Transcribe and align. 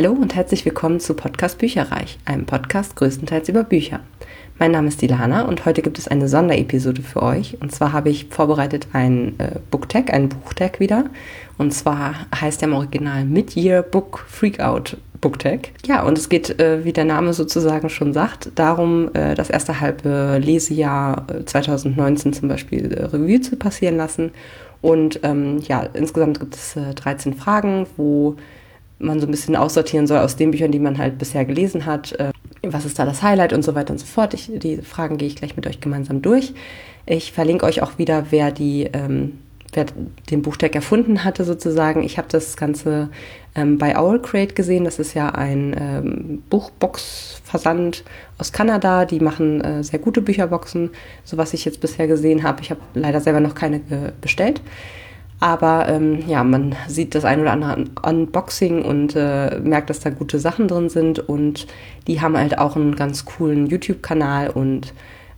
Hallo 0.00 0.12
und 0.12 0.36
herzlich 0.36 0.64
willkommen 0.64 1.00
zu 1.00 1.14
Podcast 1.14 1.58
Bücherreich, 1.58 2.20
einem 2.24 2.46
Podcast 2.46 2.94
größtenteils 2.94 3.48
über 3.48 3.64
Bücher. 3.64 3.98
Mein 4.60 4.70
Name 4.70 4.86
ist 4.86 5.02
Dilana 5.02 5.42
und 5.42 5.66
heute 5.66 5.82
gibt 5.82 5.98
es 5.98 6.06
eine 6.06 6.28
Sonderepisode 6.28 7.02
für 7.02 7.20
euch. 7.20 7.60
Und 7.60 7.72
zwar 7.72 7.92
habe 7.92 8.08
ich 8.08 8.26
vorbereitet 8.26 8.86
ein 8.92 9.34
äh, 9.40 9.58
Booktag, 9.72 10.12
einen 10.14 10.28
Buchtag 10.28 10.78
wieder. 10.78 11.06
Und 11.56 11.74
zwar 11.74 12.14
heißt 12.32 12.60
der 12.60 12.68
im 12.68 12.74
Original 12.74 13.24
Mid-Year 13.24 13.82
Book 13.82 14.24
Freakout 14.28 14.98
Booktag. 15.20 15.70
Ja, 15.84 16.04
und 16.04 16.16
es 16.16 16.28
geht, 16.28 16.60
äh, 16.60 16.84
wie 16.84 16.92
der 16.92 17.04
Name 17.04 17.32
sozusagen 17.32 17.90
schon 17.90 18.12
sagt, 18.12 18.52
darum, 18.54 19.12
äh, 19.14 19.34
das 19.34 19.50
erste 19.50 19.80
halbe 19.80 20.38
Lesejahr 20.40 21.26
2019 21.44 22.30
äh, 22.30 22.34
zum 22.36 22.48
Beispiel 22.48 22.92
äh, 22.92 23.02
Revue 23.02 23.40
zu 23.40 23.56
passieren 23.56 23.96
lassen. 23.96 24.30
Und 24.80 25.18
ähm, 25.24 25.58
ja, 25.66 25.82
insgesamt 25.94 26.38
gibt 26.38 26.54
es 26.54 26.76
13 26.94 27.32
äh, 27.32 27.34
Fragen, 27.34 27.88
wo 27.96 28.36
man 28.98 29.20
so 29.20 29.26
ein 29.26 29.30
bisschen 29.30 29.56
aussortieren 29.56 30.06
soll 30.06 30.18
aus 30.18 30.36
den 30.36 30.50
Büchern, 30.50 30.72
die 30.72 30.78
man 30.78 30.98
halt 30.98 31.18
bisher 31.18 31.44
gelesen 31.44 31.86
hat. 31.86 32.12
Äh, 32.12 32.32
was 32.62 32.84
ist 32.84 32.98
da 32.98 33.04
das 33.04 33.22
Highlight 33.22 33.52
und 33.52 33.62
so 33.62 33.74
weiter 33.74 33.92
und 33.92 33.98
so 33.98 34.06
fort. 34.06 34.34
Ich, 34.34 34.50
die 34.52 34.78
Fragen 34.78 35.16
gehe 35.16 35.28
ich 35.28 35.36
gleich 35.36 35.56
mit 35.56 35.66
euch 35.66 35.80
gemeinsam 35.80 36.22
durch. 36.22 36.54
Ich 37.06 37.32
verlinke 37.32 37.64
euch 37.64 37.82
auch 37.82 37.98
wieder, 37.98 38.26
wer 38.30 38.50
die 38.50 38.88
ähm, 38.92 39.38
wer 39.72 39.86
den 40.30 40.42
Buchtag 40.42 40.74
erfunden 40.74 41.24
hatte 41.24 41.44
sozusagen. 41.44 42.02
Ich 42.02 42.18
habe 42.18 42.28
das 42.30 42.56
Ganze 42.56 43.10
ähm, 43.54 43.78
bei 43.78 43.98
Owlcrate 43.98 44.54
gesehen. 44.54 44.84
Das 44.84 44.98
ist 44.98 45.14
ja 45.14 45.28
ein 45.30 45.76
ähm, 45.78 46.42
Buchbox-Versand 46.48 48.04
aus 48.38 48.52
Kanada. 48.52 49.04
Die 49.04 49.20
machen 49.20 49.60
äh, 49.60 49.84
sehr 49.84 49.98
gute 49.98 50.22
Bücherboxen, 50.22 50.90
so 51.24 51.36
was 51.36 51.54
ich 51.54 51.64
jetzt 51.64 51.80
bisher 51.80 52.06
gesehen 52.06 52.42
habe. 52.42 52.62
Ich 52.62 52.70
habe 52.70 52.80
leider 52.94 53.20
selber 53.20 53.40
noch 53.40 53.54
keine 53.54 53.80
bestellt. 54.20 54.60
Aber 55.40 55.88
ähm, 55.88 56.24
ja, 56.26 56.42
man 56.42 56.74
sieht 56.88 57.14
das 57.14 57.24
ein 57.24 57.40
oder 57.40 57.52
andere 57.52 57.84
Unboxing 58.02 58.82
und 58.84 59.14
äh, 59.14 59.60
merkt, 59.60 59.88
dass 59.88 60.00
da 60.00 60.10
gute 60.10 60.38
Sachen 60.40 60.66
drin 60.66 60.88
sind. 60.88 61.20
Und 61.20 61.66
die 62.06 62.20
haben 62.20 62.36
halt 62.36 62.58
auch 62.58 62.74
einen 62.74 62.96
ganz 62.96 63.24
coolen 63.24 63.66
YouTube-Kanal 63.66 64.50
und 64.50 64.92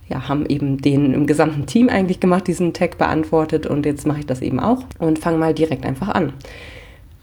ja, 0.07 0.27
haben 0.27 0.45
eben 0.47 0.79
den 0.79 1.13
im 1.13 1.27
gesamten 1.27 1.67
Team 1.67 1.87
eigentlich 1.87 2.19
gemacht, 2.19 2.47
diesen 2.47 2.73
Tag 2.73 2.97
beantwortet. 2.97 3.67
Und 3.67 3.85
jetzt 3.85 4.07
mache 4.07 4.19
ich 4.19 4.25
das 4.25 4.41
eben 4.41 4.59
auch 4.59 4.83
und 4.97 5.19
fange 5.19 5.37
mal 5.37 5.53
direkt 5.53 5.85
einfach 5.85 6.09
an. 6.09 6.33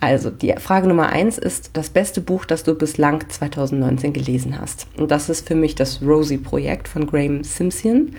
Also, 0.00 0.30
die 0.30 0.55
Frage 0.58 0.86
Nummer 0.86 1.08
eins 1.08 1.39
ist 1.39 1.70
das 1.72 1.91
beste 1.91 2.20
Buch, 2.20 2.45
das 2.45 2.62
du 2.62 2.77
bislang 2.77 3.28
2019 3.28 4.12
gelesen 4.12 4.56
hast. 4.61 4.86
Und 4.97 5.11
das 5.11 5.28
ist 5.28 5.48
für 5.48 5.56
mich 5.56 5.74
das 5.74 6.00
Rosie-Projekt 6.00 6.86
von 6.86 7.08
Graham 7.08 7.42
Simpson 7.42 8.12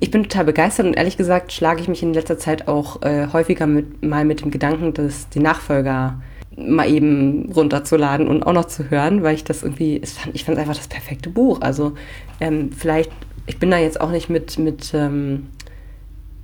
ich 0.00 0.10
bin 0.10 0.24
total 0.24 0.44
begeistert 0.44 0.86
und 0.86 0.94
ehrlich 0.94 1.16
gesagt 1.16 1.52
schlage 1.52 1.80
ich 1.80 1.88
mich 1.88 2.02
in 2.02 2.14
letzter 2.14 2.38
Zeit 2.38 2.68
auch 2.68 3.02
äh, 3.02 3.28
häufiger 3.32 3.66
mit, 3.66 4.04
mal 4.04 4.24
mit 4.24 4.42
dem 4.42 4.50
Gedanken, 4.50 4.92
dass 4.94 5.28
die 5.28 5.40
Nachfolger 5.40 6.20
mal 6.56 6.88
eben 6.88 7.52
runterzuladen 7.52 8.28
und 8.28 8.42
auch 8.44 8.52
noch 8.52 8.64
zu 8.66 8.90
hören, 8.90 9.22
weil 9.22 9.34
ich 9.34 9.44
das 9.44 9.62
irgendwie, 9.62 10.00
ich 10.32 10.44
fand 10.44 10.56
es 10.56 10.62
einfach 10.62 10.76
das 10.76 10.88
perfekte 10.88 11.28
Buch. 11.28 11.60
Also 11.60 11.92
ähm, 12.40 12.72
vielleicht, 12.72 13.10
ich 13.46 13.58
bin 13.58 13.70
da 13.70 13.78
jetzt 13.78 14.00
auch 14.00 14.10
nicht 14.10 14.28
mit, 14.28 14.58
mit 14.58 14.92
ähm, 14.94 15.48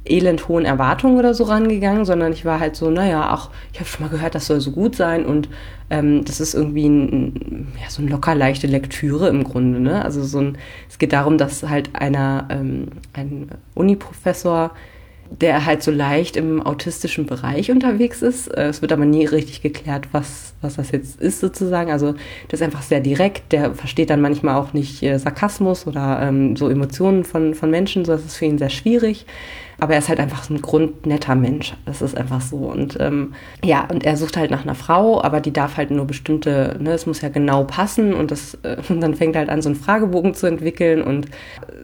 elend 0.04 0.48
hohen 0.48 0.64
Erwartungen 0.64 1.18
oder 1.18 1.34
so 1.34 1.44
rangegangen, 1.44 2.04
sondern 2.04 2.32
ich 2.32 2.44
war 2.44 2.58
halt 2.58 2.76
so, 2.76 2.90
naja, 2.90 3.28
ach, 3.30 3.50
ich 3.72 3.78
habe 3.78 3.88
schon 3.88 4.04
mal 4.04 4.10
gehört, 4.10 4.34
das 4.34 4.46
soll 4.46 4.60
so 4.60 4.72
gut 4.72 4.96
sein 4.96 5.24
und 5.24 5.48
ähm, 5.90 6.24
das 6.24 6.40
ist 6.40 6.54
irgendwie 6.54 6.88
ein, 6.88 7.68
ja, 7.80 7.88
so 7.88 8.02
eine 8.02 8.10
locker 8.10 8.34
leichte 8.34 8.66
Lektüre 8.66 9.28
im 9.28 9.44
Grunde. 9.44 9.80
Ne? 9.80 10.04
Also 10.04 10.22
so 10.24 10.40
ein, 10.40 10.58
es 10.88 10.98
geht 10.98 11.12
darum, 11.12 11.38
dass 11.38 11.62
halt 11.62 11.90
einer, 11.94 12.46
ähm, 12.50 12.88
ein 13.12 13.48
Uniprofessor 13.74 14.72
der 15.40 15.64
halt 15.64 15.82
so 15.82 15.90
leicht 15.90 16.36
im 16.36 16.60
autistischen 16.64 17.26
Bereich 17.26 17.70
unterwegs 17.70 18.22
ist. 18.22 18.48
Äh, 18.48 18.68
es 18.68 18.82
wird 18.82 18.92
aber 18.92 19.04
nie 19.04 19.24
richtig 19.24 19.62
geklärt, 19.62 20.08
was, 20.12 20.54
was 20.60 20.76
das 20.76 20.90
jetzt 20.90 21.20
ist 21.20 21.40
sozusagen. 21.40 21.90
Also 21.90 22.14
das 22.48 22.60
ist 22.60 22.62
einfach 22.62 22.82
sehr 22.82 23.00
direkt. 23.00 23.52
Der 23.52 23.74
versteht 23.74 24.10
dann 24.10 24.20
manchmal 24.20 24.56
auch 24.56 24.72
nicht 24.72 25.02
äh, 25.02 25.18
Sarkasmus 25.18 25.86
oder 25.86 26.20
ähm, 26.22 26.56
so 26.56 26.68
Emotionen 26.68 27.24
von, 27.24 27.54
von 27.54 27.70
Menschen. 27.70 28.04
So, 28.04 28.12
das 28.12 28.24
ist 28.24 28.36
für 28.36 28.44
ihn 28.44 28.58
sehr 28.58 28.70
schwierig. 28.70 29.26
Aber 29.82 29.94
er 29.94 29.98
ist 29.98 30.08
halt 30.08 30.20
einfach 30.20 30.44
so 30.44 30.54
ein 30.54 30.62
grundnetter 30.62 31.34
Mensch. 31.34 31.74
Das 31.86 32.02
ist 32.02 32.16
einfach 32.16 32.40
so. 32.40 32.56
Und 32.56 32.98
ähm, 33.00 33.34
ja, 33.64 33.84
und 33.90 34.06
er 34.06 34.16
sucht 34.16 34.36
halt 34.36 34.52
nach 34.52 34.62
einer 34.62 34.76
Frau, 34.76 35.20
aber 35.20 35.40
die 35.40 35.52
darf 35.52 35.76
halt 35.76 35.90
nur 35.90 36.04
bestimmte, 36.04 36.76
ne, 36.78 36.92
es 36.92 37.04
muss 37.04 37.20
ja 37.20 37.30
genau 37.30 37.64
passen 37.64 38.14
und 38.14 38.30
das, 38.30 38.56
äh, 38.62 38.76
und 38.88 39.00
dann 39.02 39.16
fängt 39.16 39.34
er 39.34 39.40
halt 39.40 39.50
an, 39.50 39.60
so 39.60 39.68
einen 39.68 39.74
Fragebogen 39.74 40.34
zu 40.34 40.46
entwickeln 40.46 41.02
und 41.02 41.26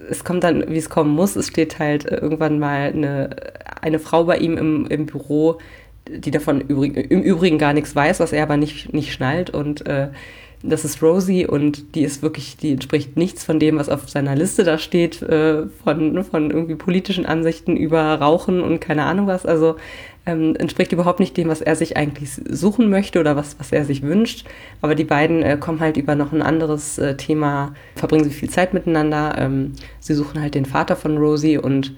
es 0.09 0.23
kommt 0.23 0.45
dann, 0.45 0.69
wie 0.69 0.77
es 0.77 0.91
kommen 0.91 1.11
muss. 1.11 1.35
Es 1.35 1.49
steht 1.49 1.81
halt 1.81 2.05
irgendwann 2.05 2.61
mal 2.61 2.93
eine, 2.95 3.31
eine 3.83 3.99
Frau 3.99 4.23
bei 4.23 4.37
ihm 4.37 4.57
im, 4.57 4.87
im 4.87 5.07
Büro, 5.07 5.59
die 6.09 6.31
davon 6.31 6.61
übrig, 6.61 7.11
im 7.11 7.23
Übrigen 7.23 7.59
gar 7.59 7.73
nichts 7.73 7.97
weiß, 7.97 8.21
was 8.21 8.33
er 8.33 8.45
aber 8.45 8.57
nicht, 8.57 8.95
nicht 8.95 9.13
schnallt 9.13 9.51
und 9.51 9.89
äh, 9.89 10.11
das 10.63 10.85
ist 10.85 11.03
Rosie 11.03 11.47
und 11.47 11.95
die 11.95 12.03
ist 12.03 12.23
wirklich, 12.23 12.57
die 12.57 12.73
entspricht 12.73 13.17
nichts 13.17 13.45
von 13.45 13.61
dem, 13.61 13.79
was 13.79 13.89
auf 13.89 14.09
seiner 14.09 14.35
Liste 14.35 14.65
da 14.65 14.79
steht, 14.79 15.23
äh, 15.23 15.67
von, 15.85 16.25
von 16.25 16.51
irgendwie 16.51 16.75
politischen 16.75 17.27
Ansichten 17.27 17.77
über 17.77 18.15
Rauchen 18.15 18.61
und 18.61 18.81
keine 18.81 19.05
Ahnung 19.05 19.29
was. 19.29 19.47
Also 19.47 19.77
ähm, 20.27 20.57
entspricht 20.57 20.93
überhaupt 20.93 21.21
nicht 21.21 21.37
dem, 21.37 21.49
was 21.49 21.61
er 21.61 21.77
sich 21.77 21.97
eigentlich 21.97 22.31
suchen 22.49 22.91
möchte 22.91 23.21
oder 23.21 23.37
was, 23.37 23.57
was 23.59 23.73
er 23.73 23.85
sich 23.85 24.03
wünscht. 24.03 24.47
Aber 24.83 24.95
die 24.95 25.05
beiden 25.05 25.43
äh, 25.43 25.57
kommen 25.59 25.81
halt 25.81 25.97
über 25.97 26.17
noch 26.17 26.33
ein 26.33 26.43
anderes 26.43 26.99
äh, 26.99 27.17
Thema, 27.17 27.75
verbringen 27.95 28.25
sie 28.25 28.31
viel 28.31 28.51
Zeit 28.51 28.75
miteinander. 28.75 29.37
Ähm, 29.39 29.75
sie 30.01 30.15
suchen 30.15 30.41
halt 30.41 30.55
den 30.55 30.67
Vater 30.67 30.97
von 30.97 31.17
Rosie 31.19 31.57
und 31.57 31.95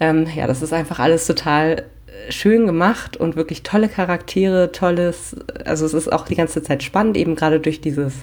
ähm, 0.00 0.26
ja, 0.34 0.46
das 0.48 0.62
ist 0.62 0.72
einfach 0.72 0.98
alles 0.98 1.26
total 1.26 1.84
schön 2.30 2.66
gemacht 2.66 3.16
und 3.16 3.36
wirklich 3.36 3.62
tolle 3.62 3.88
Charaktere, 3.88 4.72
tolles, 4.72 5.36
also 5.64 5.84
es 5.86 5.94
ist 5.94 6.12
auch 6.12 6.26
die 6.26 6.34
ganze 6.34 6.62
Zeit 6.62 6.82
spannend, 6.82 7.16
eben 7.16 7.34
gerade 7.34 7.60
durch 7.60 7.80
dieses 7.80 8.14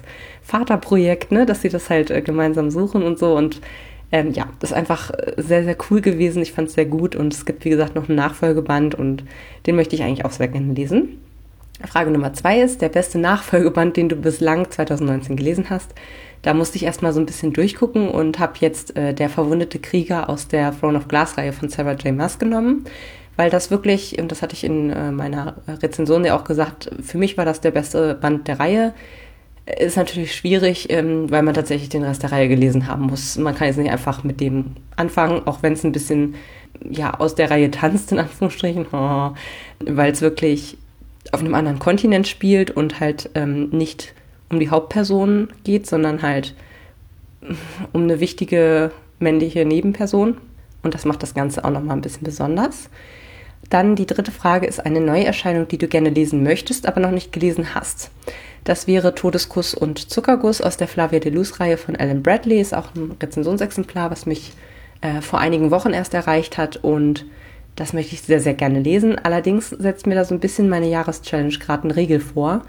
Vaterprojekt, 0.42 1.32
ne, 1.32 1.46
dass 1.46 1.62
sie 1.62 1.68
das 1.68 1.90
halt 1.90 2.10
äh, 2.10 2.22
gemeinsam 2.22 2.70
suchen 2.70 3.02
und 3.02 3.18
so 3.18 3.36
und 3.36 3.60
ähm, 4.12 4.32
ja, 4.32 4.46
das 4.60 4.70
ist 4.70 4.76
einfach 4.76 5.10
sehr, 5.38 5.64
sehr 5.64 5.76
cool 5.90 6.02
gewesen. 6.02 6.42
Ich 6.42 6.52
fand 6.52 6.68
es 6.68 6.74
sehr 6.74 6.84
gut 6.84 7.16
und 7.16 7.32
es 7.32 7.46
gibt, 7.46 7.64
wie 7.64 7.70
gesagt, 7.70 7.94
noch 7.94 8.10
einen 8.10 8.16
Nachfolgeband 8.16 8.94
und 8.94 9.24
den 9.66 9.74
möchte 9.74 9.96
ich 9.96 10.02
eigentlich 10.02 10.26
auch 10.26 10.32
sehr 10.32 10.48
gerne 10.48 10.74
lesen. 10.74 11.18
Frage 11.88 12.10
Nummer 12.10 12.34
zwei 12.34 12.60
ist, 12.60 12.82
der 12.82 12.90
beste 12.90 13.18
Nachfolgeband, 13.18 13.96
den 13.96 14.10
du 14.10 14.16
bislang 14.16 14.70
2019 14.70 15.36
gelesen 15.36 15.70
hast. 15.70 15.94
Da 16.42 16.52
musste 16.52 16.76
ich 16.76 16.84
erstmal 16.84 17.14
so 17.14 17.20
ein 17.20 17.26
bisschen 17.26 17.54
durchgucken 17.54 18.10
und 18.10 18.38
habe 18.38 18.54
jetzt 18.60 18.96
äh, 18.96 19.14
Der 19.14 19.30
verwundete 19.30 19.78
Krieger 19.78 20.28
aus 20.28 20.46
der 20.46 20.78
Throne 20.78 20.98
of 20.98 21.08
Glass-Reihe 21.08 21.52
von 21.52 21.70
Sarah 21.70 21.94
J. 21.94 22.14
Maas 22.14 22.38
genommen 22.38 22.84
weil 23.36 23.50
das 23.50 23.70
wirklich, 23.70 24.18
und 24.18 24.30
das 24.30 24.42
hatte 24.42 24.54
ich 24.54 24.64
in 24.64 24.90
äh, 24.90 25.10
meiner 25.10 25.56
Rezension 25.66 26.24
ja 26.24 26.36
auch 26.36 26.44
gesagt, 26.44 26.90
für 27.02 27.18
mich 27.18 27.36
war 27.36 27.44
das 27.44 27.60
der 27.60 27.70
beste 27.70 28.14
Band 28.14 28.46
der 28.48 28.60
Reihe. 28.60 28.94
Ist 29.78 29.96
natürlich 29.96 30.34
schwierig, 30.34 30.90
ähm, 30.90 31.30
weil 31.30 31.42
man 31.42 31.54
tatsächlich 31.54 31.88
den 31.88 32.02
Rest 32.02 32.22
der 32.22 32.32
Reihe 32.32 32.48
gelesen 32.48 32.88
haben 32.88 33.06
muss. 33.06 33.38
Man 33.38 33.54
kann 33.54 33.68
jetzt 33.68 33.78
nicht 33.78 33.90
einfach 33.90 34.24
mit 34.24 34.40
dem 34.40 34.72
anfangen, 34.96 35.46
auch 35.46 35.62
wenn 35.62 35.72
es 35.72 35.84
ein 35.84 35.92
bisschen 35.92 36.34
ja, 36.88 37.14
aus 37.14 37.34
der 37.34 37.50
Reihe 37.50 37.70
tanzt, 37.70 38.12
in 38.12 38.18
Anführungsstrichen, 38.18 38.86
oh, 38.92 39.32
weil 39.80 40.12
es 40.12 40.20
wirklich 40.20 40.76
auf 41.30 41.40
einem 41.40 41.54
anderen 41.54 41.78
Kontinent 41.78 42.26
spielt 42.26 42.70
und 42.70 43.00
halt 43.00 43.30
ähm, 43.34 43.70
nicht 43.70 44.14
um 44.50 44.58
die 44.58 44.70
Hauptperson 44.70 45.48
geht, 45.64 45.86
sondern 45.86 46.22
halt 46.22 46.54
um 47.92 48.02
eine 48.02 48.20
wichtige 48.20 48.90
männliche 49.20 49.64
Nebenperson. 49.64 50.36
Und 50.82 50.94
das 50.94 51.04
macht 51.04 51.22
das 51.22 51.34
Ganze 51.34 51.64
auch 51.64 51.70
nochmal 51.70 51.96
ein 51.96 52.02
bisschen 52.02 52.24
besonders. 52.24 52.90
Dann 53.70 53.96
die 53.96 54.06
dritte 54.06 54.32
Frage 54.32 54.66
ist 54.66 54.84
eine 54.84 55.00
Neuerscheinung, 55.00 55.68
die 55.68 55.78
du 55.78 55.88
gerne 55.88 56.10
lesen 56.10 56.42
möchtest, 56.42 56.86
aber 56.86 57.00
noch 57.00 57.10
nicht 57.10 57.32
gelesen 57.32 57.74
hast. 57.74 58.10
Das 58.64 58.86
wäre 58.86 59.14
Todeskuss 59.14 59.74
und 59.74 60.10
Zuckerguss 60.10 60.60
aus 60.60 60.76
der 60.76 60.88
Flavia 60.88 61.18
de 61.18 61.32
Luz-Reihe 61.32 61.76
von 61.76 61.96
Alan 61.96 62.22
Bradley. 62.22 62.60
Ist 62.60 62.74
auch 62.74 62.94
ein 62.94 63.16
Rezensionsexemplar, 63.20 64.10
was 64.10 64.26
mich 64.26 64.52
äh, 65.00 65.20
vor 65.20 65.40
einigen 65.40 65.70
Wochen 65.70 65.92
erst 65.92 66.14
erreicht 66.14 66.58
hat 66.58 66.76
und 66.76 67.26
das 67.76 67.92
möchte 67.92 68.14
ich 68.14 68.22
sehr, 68.22 68.40
sehr 68.40 68.54
gerne 68.54 68.80
lesen. 68.80 69.18
Allerdings 69.18 69.70
setzt 69.70 70.06
mir 70.06 70.14
da 70.14 70.24
so 70.24 70.34
ein 70.34 70.40
bisschen 70.40 70.68
meine 70.68 70.88
Jahreschallenge 70.88 71.58
gerade 71.58 71.84
eine 71.84 71.96
Regel 71.96 72.20
vor, 72.20 72.62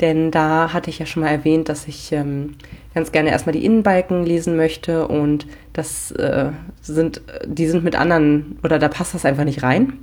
denn 0.00 0.30
da 0.30 0.72
hatte 0.72 0.90
ich 0.90 0.98
ja 0.98 1.06
schon 1.06 1.22
mal 1.22 1.30
erwähnt, 1.30 1.68
dass 1.68 1.88
ich 1.88 2.12
ähm, 2.12 2.56
ganz 2.94 3.10
gerne 3.12 3.30
erstmal 3.30 3.54
die 3.54 3.64
Innenbalken 3.64 4.24
lesen 4.24 4.56
möchte 4.56 5.08
und 5.08 5.46
das 5.72 6.10
äh, 6.12 6.50
sind, 6.82 7.22
die 7.46 7.66
sind 7.66 7.84
mit 7.84 7.96
anderen, 7.96 8.58
oder 8.62 8.78
da 8.78 8.88
passt 8.88 9.14
das 9.14 9.24
einfach 9.24 9.44
nicht 9.44 9.62
rein. 9.62 9.94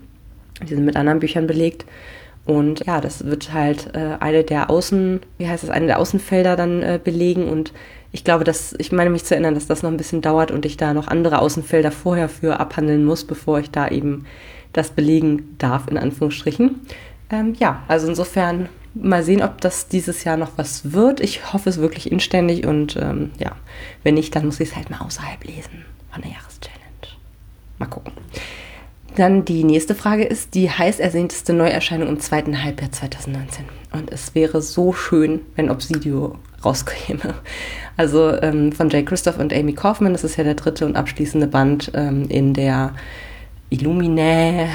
Die 0.63 0.73
sind 0.73 0.85
mit 0.85 0.95
anderen 0.95 1.19
Büchern 1.19 1.47
belegt. 1.47 1.85
Und 2.45 2.85
ja, 2.85 3.01
das 3.01 3.25
wird 3.25 3.51
halt 3.51 3.93
äh, 3.93 4.17
eine 4.21 4.43
der 4.43 4.69
Außen, 4.69 5.19
wie 5.37 5.47
heißt 5.47 5.63
das, 5.63 5.69
eine 5.69 5.85
der 5.85 5.99
Außenfelder 5.99 6.55
dann 6.55 6.81
äh, 6.81 6.99
belegen. 7.03 7.49
Und 7.49 7.73
ich 8.13 8.23
glaube, 8.23 8.45
dass, 8.45 8.73
ich 8.77 8.93
meine 8.93 9.09
mich 9.09 9.25
zu 9.25 9.33
erinnern, 9.33 9.53
dass 9.53 9.67
das 9.67 9.83
noch 9.83 9.91
ein 9.91 9.97
bisschen 9.97 10.21
dauert 10.21 10.51
und 10.51 10.65
ich 10.65 10.77
da 10.77 10.93
noch 10.93 11.07
andere 11.09 11.39
Außenfelder 11.39 11.91
vorher 11.91 12.29
für 12.29 12.59
abhandeln 12.59 13.03
muss, 13.03 13.25
bevor 13.25 13.59
ich 13.59 13.69
da 13.69 13.89
eben 13.89 14.25
das 14.71 14.91
belegen 14.91 15.55
darf, 15.57 15.87
in 15.89 15.97
Anführungsstrichen. 15.97 16.79
Ähm, 17.29 17.53
ja, 17.59 17.83
also 17.89 18.07
insofern 18.07 18.69
mal 18.93 19.23
sehen, 19.23 19.43
ob 19.43 19.59
das 19.59 19.89
dieses 19.89 20.23
Jahr 20.23 20.37
noch 20.37 20.51
was 20.55 20.93
wird. 20.93 21.19
Ich 21.19 21.51
hoffe 21.51 21.69
es 21.69 21.79
wirklich 21.79 22.11
inständig 22.11 22.65
und 22.65 22.95
ähm, 22.95 23.31
ja, 23.39 23.57
wenn 24.03 24.15
nicht, 24.15 24.35
dann 24.35 24.45
muss 24.45 24.59
ich 24.61 24.69
es 24.69 24.75
halt 24.75 24.89
mal 24.89 25.01
außerhalb 25.01 25.43
lesen 25.43 25.85
von 26.11 26.21
der 26.21 26.31
Jahreschallenge. 26.31 26.77
Mal 27.77 27.87
gucken. 27.87 28.13
Dann 29.17 29.45
die 29.45 29.63
nächste 29.63 29.95
Frage 29.95 30.25
ist 30.25 30.53
die 30.53 30.69
heiß 30.69 30.99
ersehteste 30.99 31.51
Neuerscheinung 31.51 32.07
im 32.07 32.19
zweiten 32.19 32.63
Halbjahr 32.63 32.91
2019. 32.91 33.65
Und 33.91 34.11
es 34.11 34.35
wäre 34.35 34.61
so 34.61 34.93
schön, 34.93 35.41
wenn 35.55 35.71
Obsidio 35.71 36.35
rauskäme. 36.63 37.33
Also 37.97 38.39
ähm, 38.43 38.71
von 38.73 38.91
Jay 38.91 39.03
Christoph 39.03 39.39
und 39.39 39.51
Amy 39.51 39.73
Kaufman, 39.73 40.13
das 40.13 40.23
ist 40.23 40.35
ja 40.35 40.43
der 40.43 40.53
dritte 40.53 40.85
und 40.85 40.95
abschließende 40.95 41.47
Band 41.47 41.91
ähm, 41.95 42.27
in 42.29 42.53
der 42.53 42.93
Illuminae, 43.71 44.69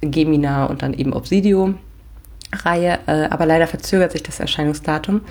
Gemina 0.00 0.64
und 0.64 0.80
dann 0.80 0.94
eben 0.94 1.12
Obsidio 1.12 1.74
Reihe, 2.52 2.98
äh, 3.06 3.28
aber 3.30 3.46
leider 3.46 3.66
verzögert 3.66 4.12
sich 4.12 4.22
das 4.22 4.40
Erscheinungsdatum. 4.40 5.22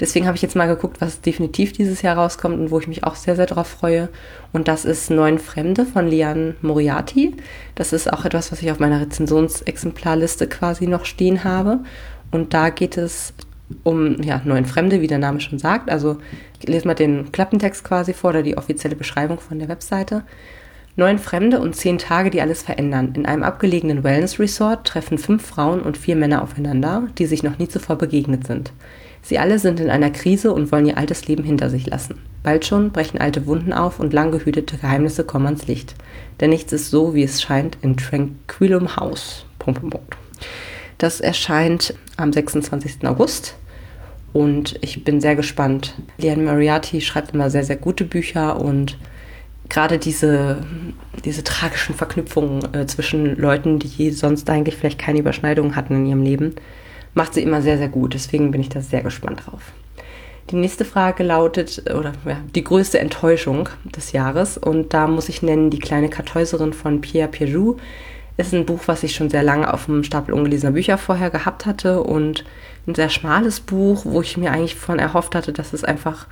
Deswegen 0.00 0.26
habe 0.26 0.36
ich 0.36 0.42
jetzt 0.42 0.54
mal 0.54 0.68
geguckt, 0.68 1.00
was 1.00 1.20
definitiv 1.20 1.72
dieses 1.72 2.02
Jahr 2.02 2.16
rauskommt 2.16 2.58
und 2.58 2.70
wo 2.70 2.78
ich 2.78 2.86
mich 2.86 3.04
auch 3.04 3.16
sehr, 3.16 3.34
sehr 3.34 3.46
darauf 3.46 3.66
freue. 3.66 4.08
Und 4.52 4.68
das 4.68 4.84
ist 4.84 5.10
Neun 5.10 5.38
Fremde 5.38 5.84
von 5.84 6.06
Lian 6.06 6.54
Moriarty. 6.62 7.34
Das 7.74 7.92
ist 7.92 8.12
auch 8.12 8.24
etwas, 8.24 8.52
was 8.52 8.62
ich 8.62 8.70
auf 8.70 8.78
meiner 8.78 9.00
Rezensionsexemplarliste 9.00 10.46
quasi 10.48 10.86
noch 10.86 11.04
stehen 11.04 11.42
habe. 11.42 11.80
Und 12.30 12.54
da 12.54 12.70
geht 12.70 12.96
es 12.96 13.34
um 13.82 14.22
ja, 14.22 14.40
Neun 14.44 14.64
Fremde, 14.64 15.00
wie 15.00 15.08
der 15.08 15.18
Name 15.18 15.40
schon 15.40 15.58
sagt. 15.58 15.90
Also 15.90 16.18
ich 16.60 16.68
lese 16.68 16.86
mal 16.86 16.94
den 16.94 17.32
Klappentext 17.32 17.84
quasi 17.84 18.14
vor 18.14 18.30
oder 18.30 18.42
die 18.42 18.56
offizielle 18.56 18.96
Beschreibung 18.96 19.40
von 19.40 19.58
der 19.58 19.68
Webseite. 19.68 20.22
Neun 20.98 21.20
Fremde 21.20 21.60
und 21.60 21.76
zehn 21.76 21.96
Tage, 21.96 22.28
die 22.28 22.40
alles 22.40 22.64
verändern. 22.64 23.12
In 23.14 23.24
einem 23.24 23.44
abgelegenen 23.44 24.02
Wellness-Resort 24.02 24.84
treffen 24.84 25.16
fünf 25.16 25.46
Frauen 25.46 25.80
und 25.80 25.96
vier 25.96 26.16
Männer 26.16 26.42
aufeinander, 26.42 27.06
die 27.18 27.26
sich 27.26 27.44
noch 27.44 27.56
nie 27.56 27.68
zuvor 27.68 27.94
begegnet 27.94 28.48
sind. 28.48 28.72
Sie 29.22 29.38
alle 29.38 29.60
sind 29.60 29.78
in 29.78 29.90
einer 29.90 30.10
Krise 30.10 30.52
und 30.52 30.72
wollen 30.72 30.86
ihr 30.86 30.98
altes 30.98 31.28
Leben 31.28 31.44
hinter 31.44 31.70
sich 31.70 31.86
lassen. 31.86 32.16
Bald 32.42 32.66
schon 32.66 32.90
brechen 32.90 33.20
alte 33.20 33.46
Wunden 33.46 33.72
auf 33.72 34.00
und 34.00 34.12
lang 34.12 34.32
gehütete 34.32 34.76
Geheimnisse 34.76 35.22
kommen 35.22 35.46
ans 35.46 35.68
Licht. 35.68 35.94
Denn 36.40 36.50
nichts 36.50 36.72
ist 36.72 36.90
so, 36.90 37.14
wie 37.14 37.22
es 37.22 37.40
scheint, 37.40 37.78
in 37.80 37.96
Tranquillum 37.96 38.96
House. 38.96 39.46
Das 40.98 41.20
erscheint 41.20 41.94
am 42.16 42.32
26. 42.32 43.06
August 43.06 43.54
und 44.32 44.76
ich 44.80 45.04
bin 45.04 45.20
sehr 45.20 45.36
gespannt. 45.36 45.94
Liane 46.18 46.42
Moriarty 46.42 47.00
schreibt 47.00 47.34
immer 47.34 47.50
sehr, 47.50 47.62
sehr 47.62 47.76
gute 47.76 48.04
Bücher 48.04 48.60
und 48.60 48.98
gerade 49.68 49.98
diese, 49.98 50.58
diese 51.24 51.44
tragischen 51.44 51.94
Verknüpfungen 51.94 52.74
äh, 52.74 52.86
zwischen 52.86 53.36
Leuten, 53.36 53.78
die 53.78 54.10
sonst 54.10 54.48
eigentlich 54.50 54.76
vielleicht 54.76 54.98
keine 54.98 55.18
Überschneidungen 55.18 55.76
hatten 55.76 55.94
in 55.96 56.06
ihrem 56.06 56.22
Leben, 56.22 56.54
macht 57.14 57.34
sie 57.34 57.42
immer 57.42 57.62
sehr, 57.62 57.78
sehr 57.78 57.88
gut. 57.88 58.14
Deswegen 58.14 58.50
bin 58.50 58.60
ich 58.60 58.68
da 58.68 58.80
sehr 58.80 59.02
gespannt 59.02 59.42
drauf. 59.46 59.72
Die 60.50 60.56
nächste 60.56 60.86
Frage 60.86 61.24
lautet, 61.24 61.82
oder 61.94 62.12
ja, 62.24 62.38
die 62.54 62.64
größte 62.64 62.98
Enttäuschung 62.98 63.68
des 63.84 64.12
Jahres. 64.12 64.56
Und 64.56 64.94
da 64.94 65.06
muss 65.06 65.28
ich 65.28 65.42
nennen 65.42 65.68
Die 65.70 65.78
kleine 65.78 66.08
Kartäuserin 66.08 66.72
von 66.72 67.00
Pierre 67.02 67.28
Piaget. 67.28 67.76
Ist 68.38 68.54
ein 68.54 68.64
Buch, 68.64 68.82
was 68.86 69.02
ich 69.02 69.14
schon 69.14 69.28
sehr 69.28 69.42
lange 69.42 69.72
auf 69.72 69.86
dem 69.86 70.04
Stapel 70.04 70.32
ungelesener 70.32 70.72
Bücher 70.72 70.96
vorher 70.96 71.28
gehabt 71.28 71.66
hatte 71.66 72.02
und 72.02 72.44
ein 72.86 72.94
sehr 72.94 73.10
schmales 73.10 73.60
Buch, 73.60 74.04
wo 74.04 74.22
ich 74.22 74.36
mir 74.36 74.52
eigentlich 74.52 74.76
von 74.76 74.98
erhofft 74.98 75.34
hatte, 75.34 75.52
dass 75.52 75.72
es 75.72 75.84
einfach 75.84 76.26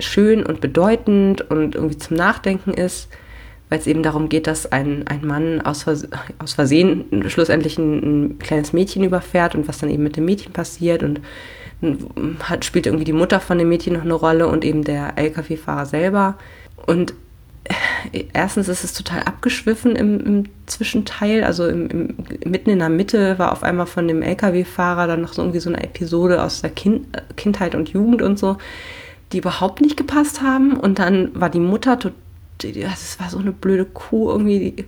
schön 0.00 0.44
und 0.44 0.60
bedeutend 0.60 1.42
und 1.50 1.74
irgendwie 1.74 1.98
zum 1.98 2.16
Nachdenken 2.16 2.72
ist, 2.72 3.08
weil 3.68 3.78
es 3.78 3.86
eben 3.86 4.02
darum 4.02 4.28
geht, 4.28 4.46
dass 4.46 4.72
ein, 4.72 5.06
ein 5.06 5.24
Mann 5.24 5.60
aus, 5.60 5.84
Vers 5.84 6.08
aus 6.38 6.54
Versehen 6.54 7.04
schlussendlich 7.28 7.78
ein, 7.78 8.30
ein, 8.30 8.38
kleines 8.38 8.72
Mädchen 8.72 9.04
überfährt 9.04 9.54
und 9.54 9.68
was 9.68 9.78
dann 9.78 9.90
eben 9.90 10.02
mit 10.02 10.16
dem 10.16 10.24
Mädchen 10.24 10.52
passiert 10.52 11.02
und 11.02 11.20
hat, 12.42 12.64
spielt 12.64 12.86
irgendwie 12.86 13.04
die 13.04 13.12
Mutter 13.12 13.40
von 13.40 13.58
dem 13.58 13.68
Mädchen 13.68 13.94
noch 13.94 14.02
eine 14.02 14.14
Rolle 14.14 14.48
und 14.48 14.64
eben 14.64 14.82
der 14.82 15.16
Lkw-Fahrer 15.16 15.86
selber. 15.86 16.36
Und 16.86 17.14
erstens 18.32 18.68
ist 18.68 18.84
es 18.84 18.92
total 18.92 19.22
abgeschwiffen 19.22 19.96
im, 19.96 20.20
im 20.20 20.44
Zwischenteil, 20.66 21.44
also 21.44 21.66
im, 21.66 21.88
im, 21.88 22.14
mitten 22.44 22.70
in 22.70 22.78
der 22.78 22.88
Mitte 22.88 23.38
war 23.38 23.52
auf 23.52 23.62
einmal 23.62 23.86
von 23.86 24.06
dem 24.08 24.22
LKW-Fahrer 24.22 25.06
dann 25.06 25.22
noch 25.22 25.32
so 25.32 25.42
irgendwie 25.42 25.60
so 25.60 25.70
eine 25.70 25.82
Episode 25.82 26.42
aus 26.42 26.60
der 26.60 26.70
kind, 26.70 27.06
Kindheit 27.36 27.74
und 27.74 27.90
Jugend 27.90 28.22
und 28.22 28.38
so, 28.38 28.58
die 29.32 29.38
überhaupt 29.38 29.80
nicht 29.80 29.96
gepasst 29.96 30.42
haben. 30.42 30.76
Und 30.76 30.98
dann 30.98 31.30
war 31.34 31.50
die 31.50 31.60
Mutter, 31.60 31.96
das 31.96 33.20
war 33.20 33.30
so 33.30 33.38
eine 33.38 33.52
blöde 33.52 33.84
Kuh 33.84 34.30
irgendwie, 34.30 34.58
die 34.58 34.84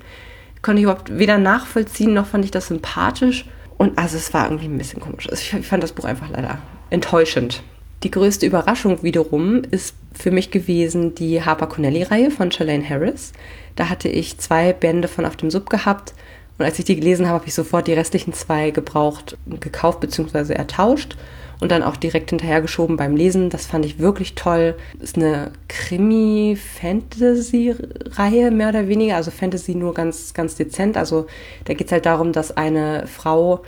konnte 0.62 0.80
ich 0.80 0.84
überhaupt 0.84 1.18
weder 1.18 1.38
nachvollziehen, 1.38 2.14
noch 2.14 2.26
fand 2.26 2.44
ich 2.44 2.50
das 2.50 2.68
sympathisch. 2.68 3.46
Und 3.78 3.98
also 3.98 4.16
es 4.16 4.32
war 4.32 4.44
irgendwie 4.46 4.66
ein 4.66 4.78
bisschen 4.78 5.00
komisch. 5.00 5.28
Also 5.28 5.56
ich 5.58 5.66
fand 5.66 5.82
das 5.82 5.92
Buch 5.92 6.04
einfach 6.04 6.30
leider 6.30 6.58
enttäuschend. 6.90 7.62
Die 8.02 8.10
größte 8.10 8.46
Überraschung 8.46 9.02
wiederum 9.02 9.62
ist 9.70 9.94
für 10.12 10.32
mich 10.32 10.50
gewesen 10.50 11.14
die 11.14 11.42
Harper 11.42 11.68
Connelly-Reihe 11.68 12.30
von 12.30 12.50
Shalane 12.50 12.88
Harris. 12.88 13.32
Da 13.76 13.88
hatte 13.88 14.08
ich 14.08 14.38
zwei 14.38 14.72
Bände 14.72 15.08
von 15.08 15.24
Auf 15.24 15.36
dem 15.36 15.50
Sub 15.50 15.70
gehabt 15.70 16.12
und 16.58 16.64
als 16.64 16.78
ich 16.78 16.84
die 16.84 16.96
gelesen 16.96 17.26
habe, 17.26 17.38
habe 17.38 17.46
ich 17.46 17.54
sofort 17.54 17.86
die 17.86 17.92
restlichen 17.92 18.32
zwei 18.32 18.70
gebraucht, 18.70 19.38
gekauft 19.60 20.00
bzw. 20.00 20.52
ertauscht 20.52 21.16
und 21.60 21.70
dann 21.70 21.82
auch 21.82 21.96
direkt 21.96 22.30
hinterhergeschoben 22.30 22.96
beim 22.96 23.14
Lesen. 23.16 23.50
Das 23.50 23.66
fand 23.66 23.84
ich 23.84 24.00
wirklich 24.00 24.34
toll. 24.34 24.74
Ist 25.00 25.16
eine 25.16 25.52
Krimi-Fantasy-Reihe, 25.68 28.50
mehr 28.50 28.68
oder 28.68 28.88
weniger. 28.88 29.16
Also 29.16 29.30
Fantasy 29.30 29.74
nur 29.74 29.94
ganz, 29.94 30.34
ganz 30.34 30.56
dezent. 30.56 30.96
Also 30.96 31.26
da 31.64 31.74
geht 31.74 31.86
es 31.86 31.92
halt 31.92 32.06
darum, 32.06 32.32
dass 32.32 32.56
eine 32.56 33.06
Frau 33.06 33.62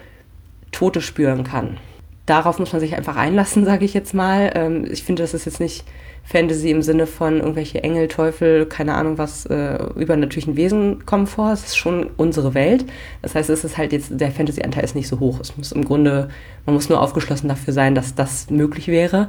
Tote 0.72 1.00
spüren 1.00 1.44
kann 1.44 1.78
darauf 2.26 2.59
muss 2.59 2.73
man 2.73 2.81
sich 2.81 2.97
einfach 2.97 3.17
einlassen, 3.17 3.65
sage 3.67 3.85
ich 3.85 3.94
jetzt 3.94 4.15
mal. 4.15 4.53
Ähm, 4.55 4.87
ich 4.91 5.03
finde, 5.03 5.23
das 5.23 5.35
ist 5.35 5.47
jetzt 5.47 5.61
nicht 5.61 5.85
Fantasy 6.25 6.71
im 6.71 6.81
Sinne 6.81 7.06
von 7.06 7.38
irgendwelche 7.41 7.85
Engel, 7.85 8.09
Teufel, 8.09 8.65
keine 8.67 8.94
Ahnung 8.94 9.19
was, 9.19 9.44
äh, 9.47 9.76
übernatürlichen 9.94 10.56
Wesen 10.56 11.05
kommen 11.05 11.26
vor. 11.26 11.53
Es 11.53 11.65
ist 11.65 11.76
schon 11.76 12.11
unsere 12.17 12.55
Welt. 12.55 12.87
Das 13.21 13.35
heißt, 13.35 13.50
es 13.50 13.62
ist 13.62 13.76
halt 13.76 13.93
jetzt, 13.93 14.09
der 14.19 14.31
Fantasy-Anteil 14.31 14.85
ist 14.85 14.94
nicht 14.94 15.09
so 15.09 15.21
hoch. 15.21 15.38
Es 15.41 15.56
muss 15.56 15.73
im 15.73 15.85
Grunde, 15.85 16.31
man 16.65 16.75
muss 16.75 16.88
nur 16.88 17.00
aufgeschlossen 17.00 17.49
dafür 17.49 17.75
sein, 17.75 17.94
dass 17.94 18.15
das 18.15 18.49
möglich 18.49 18.88
wäre. 18.88 19.29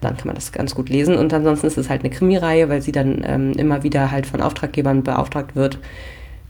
Dann 0.00 0.16
kann 0.16 0.26
man 0.26 0.36
das 0.36 0.52
ganz 0.52 0.74
gut 0.74 0.88
lesen. 0.88 1.16
Und 1.16 1.32
ansonsten 1.34 1.66
ist 1.66 1.78
es 1.78 1.90
halt 1.90 2.02
eine 2.02 2.10
Krimireihe, 2.10 2.68
weil 2.68 2.80
sie 2.80 2.92
dann 2.92 3.24
ähm, 3.26 3.52
immer 3.54 3.82
wieder 3.82 4.12
halt 4.12 4.26
von 4.26 4.40
Auftraggebern 4.40 5.02
beauftragt 5.02 5.56
wird, 5.56 5.80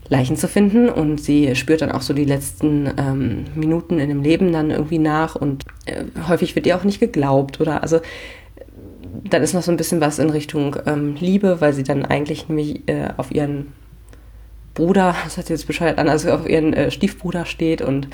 Leichen 0.09 0.37
zu 0.37 0.47
finden 0.47 0.89
und 0.89 1.19
sie 1.19 1.55
spürt 1.55 1.81
dann 1.81 1.91
auch 1.91 2.01
so 2.01 2.13
die 2.13 2.25
letzten 2.25 2.89
ähm, 2.97 3.45
Minuten 3.55 3.99
in 3.99 4.09
dem 4.09 4.21
Leben 4.21 4.53
dann 4.53 4.71
irgendwie 4.71 4.99
nach 4.99 5.35
und 5.35 5.65
äh, 5.85 6.03
häufig 6.27 6.55
wird 6.55 6.65
ihr 6.65 6.77
auch 6.77 6.83
nicht 6.83 6.99
geglaubt 6.99 7.59
oder 7.59 7.81
also 7.81 7.99
dann 9.23 9.43
ist 9.43 9.53
noch 9.53 9.63
so 9.63 9.71
ein 9.71 9.77
bisschen 9.77 10.01
was 10.01 10.19
in 10.19 10.29
Richtung 10.29 10.77
ähm, 10.85 11.15
Liebe, 11.19 11.61
weil 11.61 11.73
sie 11.73 11.83
dann 11.83 12.05
eigentlich 12.05 12.47
nämlich 12.47 12.87
äh, 12.87 13.09
auf 13.17 13.31
ihren 13.31 13.73
Bruder, 14.73 15.15
das 15.23 15.37
hat 15.37 15.47
sie 15.47 15.53
jetzt 15.53 15.65
bescheuert 15.65 15.97
an, 15.97 16.07
also 16.07 16.31
auf 16.31 16.47
ihren 16.47 16.73
äh, 16.73 16.91
Stiefbruder 16.91 17.45
steht 17.45 17.81
und 17.81 18.07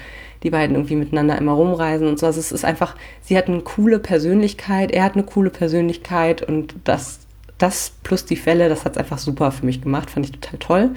die 0.43 0.49
beiden 0.49 0.75
irgendwie 0.75 0.95
miteinander 0.95 1.37
immer 1.37 1.51
rumreisen 1.53 2.07
und 2.07 2.19
so. 2.19 2.25
Also 2.25 2.39
es 2.39 2.51
ist 2.51 2.65
einfach, 2.65 2.95
sie 3.21 3.37
hat 3.37 3.47
eine 3.47 3.61
coole 3.61 3.99
Persönlichkeit, 3.99 4.91
er 4.91 5.03
hat 5.03 5.13
eine 5.13 5.23
coole 5.23 5.49
Persönlichkeit 5.49 6.41
und 6.41 6.75
das 6.85 7.19
das 7.57 7.93
plus 8.03 8.25
die 8.25 8.35
Fälle, 8.35 8.69
das 8.69 8.85
hat 8.85 8.93
es 8.93 8.97
einfach 8.97 9.17
super 9.17 9.51
für 9.51 9.65
mich 9.65 9.81
gemacht, 9.81 10.09
fand 10.09 10.25
ich 10.25 10.31
total 10.31 10.59
toll. 10.59 10.89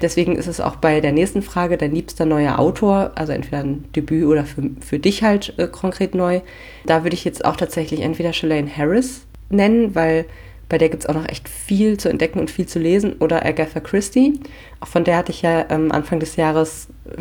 Deswegen 0.00 0.36
ist 0.36 0.48
es 0.48 0.60
auch 0.60 0.76
bei 0.76 1.00
der 1.00 1.12
nächsten 1.12 1.42
Frage 1.42 1.76
dein 1.76 1.94
liebster 1.94 2.26
neuer 2.26 2.58
Autor, 2.58 3.12
also 3.14 3.32
entweder 3.32 3.58
ein 3.58 3.84
Debüt 3.94 4.26
oder 4.26 4.44
für, 4.44 4.62
für 4.80 4.98
dich 4.98 5.22
halt 5.22 5.54
äh, 5.58 5.68
konkret 5.68 6.14
neu. 6.14 6.40
Da 6.86 7.04
würde 7.04 7.14
ich 7.14 7.24
jetzt 7.24 7.44
auch 7.44 7.56
tatsächlich 7.56 8.00
entweder 8.00 8.32
Shalane 8.32 8.70
Harris 8.76 9.26
nennen, 9.48 9.94
weil 9.94 10.26
bei 10.68 10.78
der 10.78 10.88
gibt 10.88 11.04
es 11.04 11.08
auch 11.08 11.14
noch 11.14 11.28
echt 11.28 11.48
viel 11.48 11.98
zu 11.98 12.08
entdecken 12.08 12.40
und 12.40 12.50
viel 12.50 12.66
zu 12.66 12.78
lesen, 12.78 13.14
oder 13.20 13.44
Agatha 13.44 13.78
Christie. 13.80 14.40
Auch 14.80 14.88
von 14.88 15.04
der 15.04 15.18
hatte 15.18 15.30
ich 15.30 15.42
ja 15.42 15.66
ähm, 15.70 15.92
Anfang 15.92 16.18
des 16.18 16.36
Jahres 16.36 16.88
äh, 17.06 17.20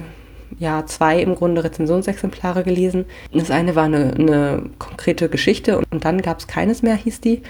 ja 0.58 0.86
zwei 0.86 1.22
im 1.22 1.36
Grunde 1.36 1.64
Rezensionsexemplare 1.64 2.64
gelesen. 2.64 3.06
Das 3.34 3.52
eine 3.52 3.76
war 3.76 3.84
eine, 3.84 4.14
eine 4.14 4.64
konkrete 4.80 5.30
Geschichte 5.30 5.78
und, 5.78 5.86
und 5.92 6.06
dann 6.06 6.22
gab 6.22 6.40
es 6.40 6.48
keines 6.48 6.82
mehr, 6.82 6.96
hieß 6.96 7.22
die. 7.22 7.42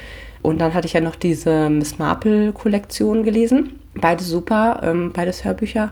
Und 0.41 0.59
dann 0.59 0.73
hatte 0.73 0.87
ich 0.87 0.93
ja 0.93 1.01
noch 1.01 1.15
diese 1.15 1.69
Miss 1.69 1.99
Marple-Kollektion 1.99 3.23
gelesen. 3.23 3.79
Beide 3.95 4.23
super, 4.23 4.81
ähm, 4.83 5.11
beides 5.13 5.43
Hörbücher. 5.43 5.91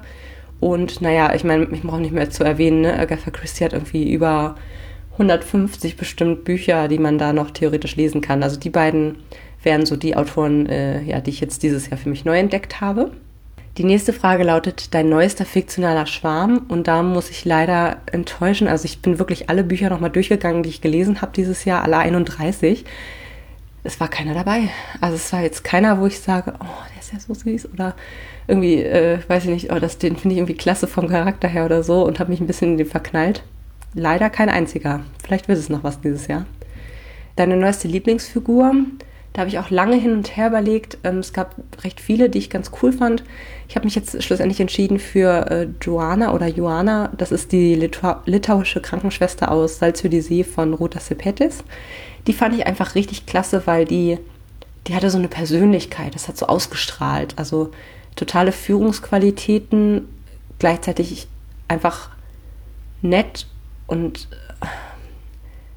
Und 0.60 1.02
naja, 1.02 1.34
ich 1.36 1.44
meine, 1.44 1.68
ich 1.72 1.82
brauche 1.82 2.02
nicht 2.02 2.14
mehr 2.14 2.30
zu 2.30 2.44
erwähnen, 2.44 2.82
ne? 2.82 2.98
Agatha 2.98 3.32
Christie 3.32 3.64
hat 3.64 3.74
irgendwie 3.74 4.12
über 4.12 4.56
150 5.14 5.98
bestimmt 5.98 6.44
Bücher, 6.44 6.88
die 6.88 6.98
man 6.98 7.18
da 7.18 7.34
noch 7.34 7.52
theoretisch 7.52 7.96
lesen 7.96 8.22
kann. 8.22 8.44
Also 8.44 8.60
die 8.60 8.70
beiden 8.70 9.18
wären 9.64 9.86
so 9.86 9.96
die 9.96 10.16
Autoren, 10.16 10.66
äh, 10.68 11.02
ja, 11.04 11.20
die 11.20 11.32
ich 11.32 11.42
jetzt 11.42 11.64
dieses 11.64 11.90
Jahr 11.90 11.98
für 11.98 12.10
mich 12.10 12.26
neu 12.26 12.38
entdeckt 12.38 12.82
habe. 12.82 13.12
Die 13.78 13.84
nächste 13.84 14.14
Frage 14.14 14.44
lautet, 14.44 14.94
dein 14.94 15.10
neuester 15.10 15.46
fiktionaler 15.46 16.06
Schwarm? 16.06 16.66
Und 16.68 16.88
da 16.88 17.04
muss 17.04 17.30
ich 17.30 17.46
leider 17.46 17.98
enttäuschen. 18.12 18.68
Also 18.68 18.86
ich 18.86 19.02
bin 19.02 19.20
wirklich 19.20 19.50
alle 19.50 19.64
Bücher 19.64 19.90
nochmal 19.90 20.10
durchgegangen, 20.10 20.64
die 20.64 20.70
ich 20.70 20.82
gelesen 20.82 21.22
habe 21.22 21.32
dieses 21.36 21.66
Jahr, 21.66 21.84
alle 21.84 21.98
31 21.98 22.86
es 23.90 24.00
war 24.00 24.08
keiner 24.08 24.36
dabei. 24.36 24.70
Also 25.02 25.16
es 25.16 25.34
war 25.34 25.42
jetzt 25.42 25.64
keiner, 25.64 26.00
wo 26.00 26.06
ich 26.06 26.20
sage, 26.20 26.54
oh, 26.60 26.84
der 26.94 27.02
ist 27.02 27.12
ja 27.12 27.20
so 27.20 27.34
süß 27.34 27.74
oder 27.74 27.96
irgendwie, 28.48 28.84
äh, 28.84 29.20
weiß 29.28 29.46
ich 29.46 29.50
nicht, 29.50 29.72
oh, 29.72 29.80
das, 29.80 29.98
den 29.98 30.16
finde 30.16 30.36
ich 30.36 30.40
irgendwie 30.40 30.56
klasse 30.56 30.88
vom 30.88 31.10
Charakter 31.10 31.48
her 31.48 31.66
oder 31.66 31.82
so 31.84 32.06
und 32.06 32.20
habe 32.20 32.30
mich 32.30 32.40
ein 32.40 32.48
bisschen 32.48 32.74
in 32.74 32.78
den 32.78 32.88
verknallt. 32.88 33.44
Leider 33.96 34.30
kein 34.30 34.50
einziger. 34.50 35.02
Vielleicht 35.24 35.48
wird 35.48 35.58
es 35.58 35.70
noch 35.70 35.84
was 35.84 36.02
dieses 36.02 36.28
Jahr. 36.28 36.46
Deine 37.36 37.58
neueste 37.58 37.88
Lieblingsfigur? 37.88 38.76
Da 39.34 39.42
habe 39.42 39.50
ich 39.50 39.60
auch 39.60 39.70
lange 39.70 39.96
hin 39.96 40.14
und 40.14 40.36
her 40.36 40.48
überlegt. 40.48 41.00
Ähm, 41.04 41.20
es 41.20 41.34
gab 41.34 41.56
recht 41.84 42.00
viele, 42.00 42.30
die 42.30 42.40
ich 42.40 42.50
ganz 42.52 42.72
cool 42.82 42.92
fand. 42.92 43.24
Ich 43.68 43.76
habe 43.76 43.86
mich 43.86 43.96
jetzt 43.96 44.22
schlussendlich 44.24 44.60
entschieden 44.60 45.00
für 45.00 45.50
äh, 45.50 45.68
Joanna 45.82 46.34
oder 46.34 46.48
Joanna. 46.48 47.12
Das 47.18 47.32
ist 47.32 47.52
die 47.52 47.74
Litau 47.74 48.18
litauische 48.26 48.82
Krankenschwester 48.82 49.52
aus 49.52 49.80
Salzhütte 49.80 50.44
von 50.44 50.74
Ruta 50.74 51.00
Sepetis. 51.00 51.64
Die 52.28 52.34
fand 52.34 52.56
ich 52.56 52.68
einfach 52.68 52.96
richtig 52.96 53.26
klasse, 53.26 53.64
weil 53.66 53.86
die, 53.86 54.18
die 54.88 54.96
hatte 54.96 55.10
so 55.10 55.18
eine 55.18 55.28
Persönlichkeit. 55.28 56.16
Das 56.16 56.28
hat 56.28 56.38
so 56.38 56.48
ausgestrahlt. 56.48 57.34
Also 57.38 57.72
totale 58.16 58.52
Führungsqualitäten, 58.52 60.08
gleichzeitig 60.60 61.28
einfach 61.68 62.10
nett 63.02 63.48
und 63.88 64.28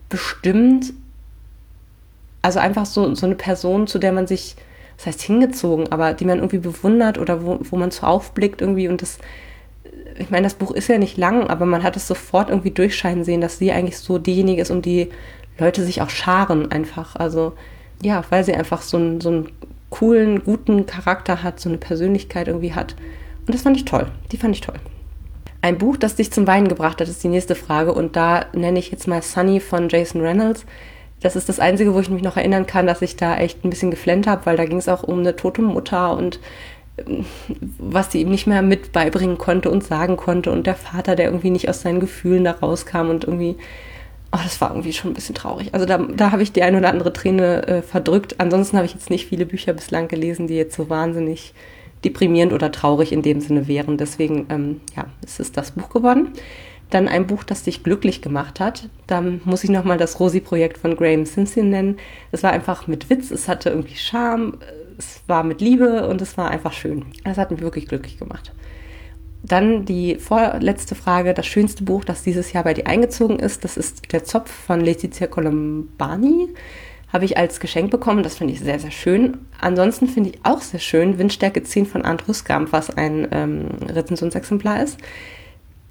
bestimmt 0.09 0.93
also 2.43 2.59
einfach 2.59 2.87
so, 2.87 3.15
so 3.15 3.25
eine 3.25 3.37
Person, 3.37 3.87
zu 3.87 3.99
der 3.99 4.13
man 4.13 4.27
sich, 4.27 4.57
das 4.97 5.07
heißt 5.07 5.23
hingezogen, 5.23 5.91
aber 5.91 6.13
die 6.13 6.25
man 6.25 6.39
irgendwie 6.39 6.59
bewundert 6.59 7.19
oder 7.19 7.45
wo, 7.45 7.59
wo 7.63 7.77
man 7.77 7.93
so 7.93 8.05
aufblickt 8.05 8.61
irgendwie 8.61 8.89
und 8.89 9.01
das, 9.01 9.19
ich 10.19 10.29
meine, 10.31 10.45
das 10.45 10.55
Buch 10.55 10.73
ist 10.73 10.89
ja 10.89 10.99
nicht 10.99 11.17
lang, 11.17 11.49
aber 11.49 11.65
man 11.65 11.85
hat 11.85 11.97
es 11.97 12.09
sofort 12.09 12.51
irgendwie 12.51 12.73
durchscheinen 12.73 13.25
sehen, 13.25 13.41
dass 13.41 13.59
sie 13.59 13.73
eigentlich 13.73 13.99
so 13.99 14.19
diejenige 14.19 14.61
ist, 14.61 14.71
um 14.71 14.83
die 14.83 15.09
Leute 15.63 15.85
sich 15.85 16.03
auch 16.03 16.11
scharen 16.11 16.71
einfach. 16.71 17.17
Also 17.17 17.55
ja, 18.03 18.25
weil 18.31 18.45
sie 18.45 18.55
einfach 18.55 18.83
so 18.83 18.97
einen, 18.97 19.21
so 19.21 19.29
einen 19.31 19.49
coolen, 19.91 20.43
guten 20.45 20.87
Charakter 20.87 21.43
hat, 21.43 21.61
so 21.61 21.69
eine 21.69 21.79
Persönlichkeit 21.79 22.49
irgendwie 22.49 22.75
hat. 22.75 22.97
Und 23.47 23.55
das 23.55 23.63
fand 23.63 23.77
ich 23.77 23.85
toll. 23.85 24.07
Die 24.33 24.37
fand 24.37 24.55
ich 24.55 24.61
toll. 24.61 24.77
Ein 25.61 25.79
Buch, 25.79 25.97
das 25.97 26.17
dich 26.17 26.33
zum 26.33 26.47
Weinen 26.47 26.69
gebracht 26.69 27.01
hat, 27.01 27.09
ist 27.09 27.23
die 27.23 27.29
nächste 27.29 27.55
Frage. 27.55 27.93
Und 27.93 28.17
da 28.17 28.47
nenne 28.53 28.79
ich 28.79 28.91
jetzt 28.91 29.07
mal 29.07 29.23
Sunny 29.23 29.61
von 29.61 29.89
Jason 29.89 30.21
Reynolds. 30.21 30.67
Das 31.21 31.37
ist 31.37 31.49
das 31.49 31.61
Einzige, 31.61 31.95
wo 31.95 32.01
ich 32.01 32.11
mich 32.11 32.23
noch 32.23 32.37
erinnern 32.37 32.67
kann, 32.67 32.87
dass 32.87 33.01
ich 33.01 33.15
da 33.15 33.37
echt 33.37 33.65
ein 33.65 33.71
bisschen 33.71 33.93
geflennt 33.93 34.27
habe, 34.27 34.45
weil 34.45 34.57
da 34.57 34.65
ging 34.65 34.79
es 34.79 34.89
auch 34.89 35.05
um 35.05 35.21
eine 35.21 35.37
tote 35.37 35.63
Mutter 35.63 36.17
und 36.17 36.41
ähm, 36.99 37.25
was 37.79 38.11
sie 38.11 38.23
ihm 38.23 38.31
nicht 38.31 38.49
mehr 38.49 38.63
mit 38.63 38.91
beibringen 38.91 39.39
konnte 39.39 39.71
und 39.71 39.85
sagen 39.85 40.17
konnte 40.17 40.51
und 40.51 40.67
der 40.67 40.75
Vater, 40.75 41.15
der 41.15 41.27
irgendwie 41.27 41.51
nicht 41.51 41.69
aus 41.69 41.83
seinen 41.83 42.01
Gefühlen 42.01 42.43
da 42.43 42.53
rauskam 42.53 43.09
und 43.09 43.23
irgendwie, 43.25 43.57
oh, 44.33 44.39
das 44.43 44.61
war 44.61 44.71
irgendwie 44.71 44.93
schon 44.93 45.11
ein 45.11 45.15
bisschen 45.15 45.35
traurig. 45.35 45.73
Also 45.75 45.87
da, 45.87 45.99
da 45.99 46.33
habe 46.33 46.43
ich 46.43 46.53
die 46.53 46.63
ein 46.63 46.75
oder 46.75 46.89
andere 46.89 47.13
Träne 47.13 47.67
äh, 47.67 47.83
verdrückt. 47.83 48.37
Ansonsten 48.39 48.77
habe 48.77 48.87
ich 48.87 48.95
jetzt 48.95 49.11
nicht 49.11 49.27
viele 49.27 49.47
Bücher 49.47 49.73
bislang 49.73 50.09
gelesen, 50.09 50.47
die 50.47 50.55
jetzt 50.55 50.75
so 50.75 50.89
wahnsinnig 50.89 51.55
deprimierend 52.05 52.53
oder 52.53 52.73
traurig 52.73 53.13
in 53.13 53.23
dem 53.23 53.41
Sinne 53.41 53.69
wären. 53.69 53.99
Deswegen, 53.99 54.47
ähm, 54.49 54.81
ja, 54.97 55.07
es 55.25 55.39
ist 55.39 55.57
das 55.57 55.73
Buch 55.73 55.91
geworden. 55.91 56.31
Dann 56.91 57.09
ein 57.09 57.27
Buch, 57.27 57.45
das 57.45 57.63
dich 57.63 57.85
glücklich 57.85 58.21
gemacht 58.21 58.61
hat. 58.61 58.89
Da 59.07 59.23
muss 59.45 59.65
ich 59.65 59.71
nochmal 59.71 59.99
das 59.99 60.19
Rosi-Projekt 60.19 60.79
von 60.79 60.97
Graham 60.97 61.25
Simpson 61.25 61.71
nennen. 61.71 61.99
Es 62.33 62.43
war 62.43 62.53
einfach 62.53 62.87
mit 62.87 63.09
Witz, 63.09 63.31
es 63.31 63.49
hatte 63.49 63.71
irgendwie 63.71 63.97
Charme, 63.97 64.59
es 64.99 65.23
war 65.27 65.43
mit 65.43 65.61
Liebe 65.61 66.07
und 66.09 66.21
es 66.21 66.37
war 66.37 66.51
einfach 66.51 66.73
schön. 66.73 67.07
Das 67.25 67.39
hat 67.39 67.51
mich 67.51 67.61
wirklich 67.61 67.87
glücklich 67.87 68.19
gemacht. 68.19 68.53
Dann 69.43 69.85
die 69.85 70.17
vorletzte 70.17 70.95
Frage, 70.95 71.35
das 71.35 71.47
schönste 71.47 71.85
Buch, 71.85 72.05
das 72.05 72.23
dieses 72.23 72.53
Jahr 72.53 72.65
bei 72.65 72.75
dir 72.75 72.87
eingezogen 72.87 73.39
ist, 73.39 73.65
das 73.65 73.77
ist 73.77 74.13
Der 74.13 74.25
Zopf 74.25 74.51
von 74.51 74.81
Letizia 74.81 75.27
Colombani. 75.27 76.49
Habe 77.13 77.25
ich 77.27 77.37
als 77.37 77.61
Geschenk 77.61 77.91
bekommen, 77.91 78.23
das 78.23 78.37
finde 78.37 78.55
ich 78.55 78.61
sehr, 78.61 78.79
sehr 78.79 78.91
schön. 78.91 79.39
Ansonsten 79.61 80.09
finde 80.09 80.31
ich 80.31 80.39
auch 80.45 80.63
sehr 80.63 80.81
schön 80.81 81.19
Windstärke 81.19 81.63
10 81.63 81.87
von 81.87 82.05
Arndt 82.05 82.27
Rüskamp, 82.27 82.73
was 82.73 82.91
ein 82.91 83.29
ähm, 83.33 83.69
Rezensionsexemplar 83.89 84.83
ist 84.83 84.99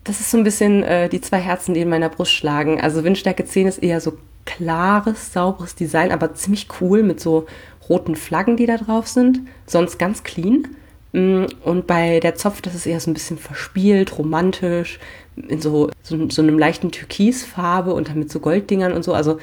das 0.03 0.19
ist 0.19 0.31
so 0.31 0.37
ein 0.37 0.43
bisschen 0.43 0.83
äh, 0.83 1.09
die 1.09 1.21
zwei 1.21 1.39
Herzen, 1.39 1.73
die 1.73 1.81
in 1.81 1.89
meiner 1.89 2.09
Brust 2.09 2.31
schlagen. 2.31 2.81
Also 2.81 3.03
Windstärke 3.03 3.45
10 3.45 3.67
ist 3.67 3.83
eher 3.83 4.01
so 4.01 4.17
klares, 4.45 5.33
sauberes 5.33 5.75
Design, 5.75 6.11
aber 6.11 6.33
ziemlich 6.33 6.67
cool 6.79 7.03
mit 7.03 7.19
so 7.19 7.45
roten 7.87 8.15
Flaggen, 8.15 8.57
die 8.57 8.65
da 8.65 8.77
drauf 8.77 9.07
sind. 9.07 9.41
Sonst 9.67 9.99
ganz 9.99 10.23
clean. 10.23 10.75
Mm, 11.13 11.45
und 11.63 11.87
bei 11.87 12.19
der 12.19 12.35
Zopf, 12.35 12.61
das 12.61 12.75
ist 12.75 12.85
eher 12.85 12.99
so 12.99 13.11
ein 13.11 13.13
bisschen 13.13 13.37
verspielt, 13.37 14.17
romantisch, 14.17 14.99
in 15.35 15.61
so, 15.61 15.89
so, 16.03 16.29
so 16.29 16.41
einem 16.41 16.59
leichten 16.59 16.91
Türkisfarbe 16.91 17.93
und 17.93 18.09
dann 18.09 18.19
mit 18.19 18.31
so 18.31 18.39
Golddingern 18.39 18.93
und 18.93 19.03
so. 19.03 19.13
Also 19.13 19.39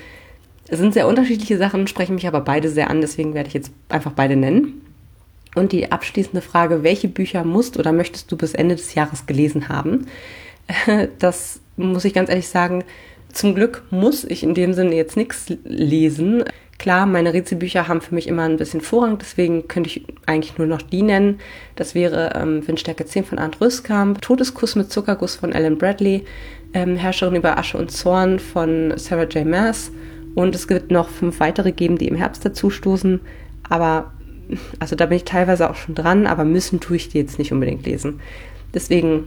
es 0.69 0.79
sind 0.79 0.95
sehr 0.95 1.09
unterschiedliche 1.09 1.59
Sachen, 1.59 1.87
sprechen 1.87 2.15
mich 2.15 2.27
aber 2.27 2.41
beide 2.41 2.69
sehr 2.69 2.91
an, 2.91 3.01
deswegen 3.01 3.35
werde 3.35 3.49
ich 3.49 3.55
jetzt 3.55 3.73
einfach 3.89 4.13
beide 4.13 4.37
nennen. 4.37 4.83
Und 5.55 5.73
die 5.73 5.91
abschließende 5.91 6.43
Frage, 6.43 6.83
welche 6.83 7.09
Bücher 7.09 7.43
musst 7.43 7.79
oder 7.79 7.93
möchtest 7.93 8.31
du 8.31 8.37
bis 8.37 8.55
Ende 8.55 8.77
des 8.77 8.95
Jahres 8.95 9.27
gelesen 9.27 9.69
haben? 9.69 10.07
das 11.19 11.61
muss 11.77 12.05
ich 12.05 12.15
ganz 12.15 12.29
ehrlich 12.29 12.49
sagen, 12.49 12.85
zum 13.33 13.55
Glück 13.55 13.83
muss 13.91 14.25
ich 14.25 14.43
in 14.43 14.55
dem 14.55 14.75
Sinne 14.75 14.95
jetzt 14.95 15.17
nichts 15.17 15.47
lesen. 15.65 16.45
Klar, 16.79 17.07
meine 17.07 17.35
Rätselbücher 17.35 17.89
haben 17.89 18.01
für 18.01 18.15
mich 18.15 18.29
immer 18.29 18.45
ein 18.45 18.57
bisschen 18.57 18.81
Vorrang, 18.81 19.19
deswegen 19.19 19.67
könnte 19.67 19.91
ich 19.91 20.05
eigentlich 20.27 20.59
nur 20.59 20.69
noch 20.69 20.81
die 20.81 21.03
nennen. 21.03 21.41
Das 21.75 21.97
wäre 21.97 22.33
ähm, 22.37 22.67
Windstärke 22.67 23.05
10 23.05 23.25
von 23.25 23.39
Arndt 23.41 23.61
Rüskamp, 23.61 24.23
Todeskuss 24.23 24.77
mit 24.77 24.93
Zuckerguss 24.93 25.35
von 25.35 25.53
Ellen 25.53 25.77
Bradley, 25.77 26.25
ähm, 26.75 26.95
Herrscherin 26.95 27.35
über 27.35 27.59
Asche 27.59 27.79
und 27.79 27.91
Zorn 27.91 28.39
von 28.39 28.93
Sarah 28.97 29.25
J. 29.25 29.45
Maas 29.45 29.91
und 30.37 30.55
es 30.55 30.69
wird 30.69 30.93
noch 30.93 31.09
fünf 31.09 31.41
weitere 31.41 31.73
geben, 31.73 31.99
die 31.99 32.07
im 32.07 32.15
Herbst 32.15 32.45
dazustoßen. 32.45 33.21
Aber, 33.69 34.13
also 34.79 34.95
da 34.95 35.07
bin 35.07 35.17
ich 35.17 35.25
teilweise 35.25 35.69
auch 35.69 35.75
schon 35.75 35.97
dran, 35.97 36.29
aber 36.29 36.45
müssen 36.45 36.79
tue 36.79 36.97
ich 36.97 37.09
die 37.09 37.19
jetzt 37.19 37.41
nicht 37.41 37.53
unbedingt 37.53 37.87
lesen. 37.87 38.21
Deswegen 38.73 39.27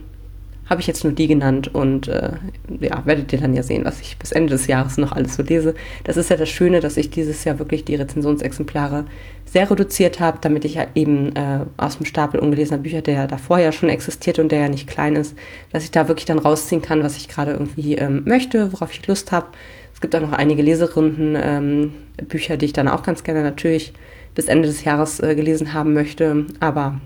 habe 0.68 0.80
ich 0.80 0.86
jetzt 0.86 1.04
nur 1.04 1.12
die 1.12 1.26
genannt 1.26 1.74
und 1.74 2.08
äh, 2.08 2.32
ja, 2.80 3.04
werdet 3.04 3.32
ihr 3.32 3.40
dann 3.40 3.54
ja 3.54 3.62
sehen, 3.62 3.84
was 3.84 4.00
ich 4.00 4.16
bis 4.16 4.32
Ende 4.32 4.50
des 4.50 4.66
Jahres 4.68 4.96
noch 4.96 5.12
alles 5.12 5.34
so 5.34 5.42
lese. 5.42 5.74
Das 6.04 6.16
ist 6.16 6.30
ja 6.30 6.36
das 6.36 6.48
Schöne, 6.48 6.80
dass 6.80 6.96
ich 6.96 7.10
dieses 7.10 7.44
Jahr 7.44 7.58
wirklich 7.58 7.84
die 7.84 7.96
Rezensionsexemplare 7.96 9.04
sehr 9.44 9.70
reduziert 9.70 10.20
habe, 10.20 10.38
damit 10.40 10.64
ich 10.64 10.74
ja 10.74 10.86
eben 10.94 11.34
äh, 11.36 11.66
aus 11.76 11.98
dem 11.98 12.06
Stapel 12.06 12.40
ungelesener 12.40 12.78
Bücher, 12.78 13.02
der 13.02 13.26
davor 13.26 13.58
ja 13.58 13.72
schon 13.72 13.88
existiert 13.88 14.38
und 14.38 14.50
der 14.50 14.60
ja 14.60 14.68
nicht 14.68 14.88
klein 14.88 15.16
ist, 15.16 15.36
dass 15.72 15.84
ich 15.84 15.90
da 15.90 16.08
wirklich 16.08 16.24
dann 16.24 16.38
rausziehen 16.38 16.80
kann, 16.80 17.02
was 17.02 17.16
ich 17.16 17.28
gerade 17.28 17.52
irgendwie 17.52 17.96
ähm, 17.96 18.22
möchte, 18.24 18.72
worauf 18.72 18.92
ich 18.92 19.06
Lust 19.06 19.32
habe. 19.32 19.48
Es 19.92 20.00
gibt 20.00 20.16
auch 20.16 20.20
noch 20.20 20.32
einige 20.32 20.62
Leserunden, 20.62 21.36
ähm, 21.40 21.92
Bücher, 22.28 22.56
die 22.56 22.66
ich 22.66 22.72
dann 22.72 22.88
auch 22.88 23.02
ganz 23.02 23.24
gerne 23.24 23.42
natürlich 23.42 23.92
bis 24.34 24.46
Ende 24.46 24.68
des 24.68 24.84
Jahres 24.84 25.20
äh, 25.20 25.34
gelesen 25.34 25.74
haben 25.74 25.92
möchte, 25.92 26.46
aber 26.60 27.00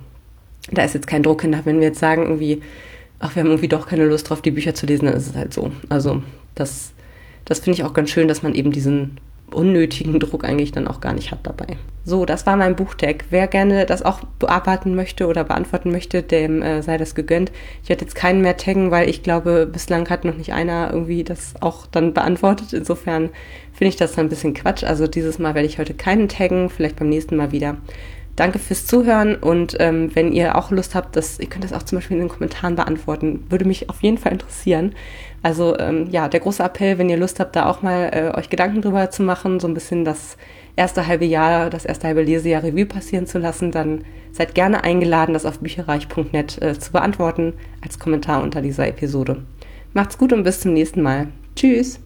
da 0.70 0.84
ist 0.84 0.94
jetzt 0.94 1.06
kein 1.06 1.22
Druck 1.22 1.42
hinter, 1.42 1.64
wenn 1.64 1.80
wir 1.80 1.88
jetzt 1.88 2.00
sagen, 2.00 2.22
irgendwie 2.22 2.62
ach, 3.18 3.35
wir 3.35 3.42
haben 3.42 3.50
irgendwie 3.50 3.68
doch 3.68 3.87
keine 3.87 4.06
Lust 4.06 4.28
drauf, 4.28 4.42
die 4.42 4.50
Bücher 4.50 4.75
zu 4.75 4.87
lesen, 4.87 5.06
dann 5.06 5.14
ist 5.14 5.28
es 5.28 5.37
halt 5.37 5.52
so. 5.52 5.73
Also 5.88 6.23
das, 6.54 6.92
das 7.44 7.61
finde 7.61 7.78
ich 7.78 7.85
auch 7.85 7.94
ganz 7.94 8.11
schön, 8.11 8.28
dass 8.28 8.42
man 8.42 8.54
eben 8.54 8.73
diesen 8.73 9.18
unnötigen 9.52 10.18
Druck 10.18 10.44
eigentlich 10.44 10.73
dann 10.73 10.88
auch 10.88 11.00
gar 11.00 11.12
nicht 11.12 11.30
hat 11.30 11.40
dabei. 11.44 11.76
So, 12.04 12.25
das 12.25 12.46
war 12.46 12.56
mein 12.56 12.76
Buchtag. 12.76 13.25
Wer 13.30 13.46
gerne 13.46 13.87
das 13.87 14.02
auch 14.02 14.20
bearbeiten 14.38 14.94
möchte 14.94 15.26
oder 15.26 15.44
beantworten 15.44 15.90
möchte, 15.90 16.23
dem 16.23 16.62
äh, 16.62 16.82
sei 16.82 16.99
das 16.99 17.14
gegönnt. 17.14 17.52
Ich 17.82 17.88
werde 17.88 18.04
jetzt 18.04 18.14
keinen 18.14 18.42
mehr 18.42 18.56
taggen, 18.56 18.90
weil 18.90 19.08
ich 19.08 19.23
glaube, 19.23 19.68
bislang 19.70 20.08
hat 20.08 20.25
noch 20.25 20.37
nicht 20.37 20.52
einer 20.52 20.90
irgendwie 20.92 21.25
das 21.25 21.54
auch 21.61 21.87
dann 21.87 22.12
beantwortet. 22.12 22.73
Insofern 22.73 23.30
finde 23.73 23.88
ich 23.88 23.96
das 23.96 24.12
dann 24.14 24.26
ein 24.26 24.30
bisschen 24.30 24.54
Quatsch. 24.54 24.85
Also 24.85 25.06
dieses 25.06 25.38
Mal 25.38 25.54
werde 25.54 25.66
ich 25.66 25.78
heute 25.78 25.94
keinen 25.94 26.28
taggen, 26.28 26.70
vielleicht 26.70 26.96
beim 26.96 27.08
nächsten 27.08 27.37
Mal 27.37 27.52
wieder. 27.52 27.76
Danke 28.36 28.58
fürs 28.58 28.86
Zuhören 28.86 29.34
und 29.34 29.76
ähm, 29.80 30.14
wenn 30.14 30.30
ihr 30.30 30.56
auch 30.56 30.70
Lust 30.70 30.94
habt, 30.94 31.16
dass, 31.16 31.40
ihr 31.40 31.48
könnt 31.48 31.64
das 31.64 31.72
auch 31.72 31.82
zum 31.82 31.96
Beispiel 31.96 32.18
in 32.18 32.24
den 32.24 32.28
Kommentaren 32.28 32.76
beantworten. 32.76 33.44
Würde 33.48 33.64
mich 33.64 33.88
auf 33.88 34.02
jeden 34.02 34.18
Fall 34.18 34.32
interessieren. 34.32 34.94
Also 35.42 35.78
ähm, 35.78 36.08
ja, 36.10 36.28
der 36.28 36.40
große 36.40 36.62
Appell, 36.62 36.98
wenn 36.98 37.08
ihr 37.08 37.16
Lust 37.16 37.40
habt, 37.40 37.56
da 37.56 37.66
auch 37.66 37.80
mal 37.80 38.10
äh, 38.12 38.38
euch 38.38 38.50
Gedanken 38.50 38.82
drüber 38.82 39.10
zu 39.10 39.22
machen, 39.22 39.58
so 39.58 39.66
ein 39.66 39.74
bisschen 39.74 40.04
das 40.04 40.36
erste 40.76 41.06
halbe 41.06 41.24
Jahr, 41.24 41.70
das 41.70 41.86
erste 41.86 42.08
halbe 42.08 42.22
Lesejahr 42.22 42.62
Revue 42.62 42.84
passieren 42.84 43.26
zu 43.26 43.38
lassen, 43.38 43.70
dann 43.70 44.04
seid 44.32 44.54
gerne 44.54 44.84
eingeladen, 44.84 45.32
das 45.32 45.46
auf 45.46 45.60
bücherreich.net 45.60 46.60
äh, 46.60 46.78
zu 46.78 46.92
beantworten 46.92 47.54
als 47.80 47.98
Kommentar 47.98 48.42
unter 48.42 48.60
dieser 48.60 48.86
Episode. 48.86 49.42
Macht's 49.94 50.18
gut 50.18 50.34
und 50.34 50.42
bis 50.42 50.60
zum 50.60 50.74
nächsten 50.74 51.00
Mal. 51.00 51.28
Tschüss! 51.54 52.05